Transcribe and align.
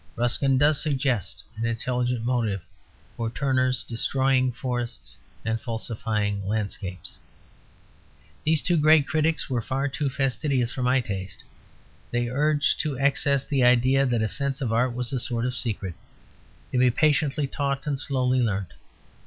Ruskin 0.15 0.57
does 0.57 0.81
suggest 0.81 1.43
an 1.57 1.65
intelligent 1.67 2.25
motive 2.25 2.63
for 3.15 3.29
Turner 3.29 3.71
destroying 3.87 4.51
forests 4.51 5.15
and 5.45 5.61
falsifying 5.61 6.43
landscapes. 6.47 7.19
These 8.43 8.63
two 8.63 8.77
great 8.77 9.07
critics 9.07 9.47
were 9.47 9.61
far 9.61 9.87
too 9.87 10.09
fastidious 10.09 10.71
for 10.73 10.81
my 10.81 11.01
taste; 11.01 11.43
they 12.09 12.29
urged 12.29 12.79
to 12.79 12.97
excess 12.97 13.45
the 13.45 13.63
idea 13.63 14.07
that 14.07 14.23
a 14.23 14.27
sense 14.27 14.59
of 14.59 14.73
art 14.73 14.95
was 14.95 15.13
a 15.13 15.19
sort 15.19 15.45
of 15.45 15.55
secret; 15.55 15.93
to 16.71 16.79
be 16.79 16.89
patiently 16.89 17.45
taught 17.45 17.85
and 17.85 17.99
slowly 17.99 18.39
learnt. 18.39 18.73